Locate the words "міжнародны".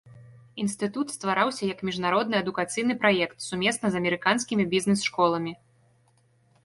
1.89-2.35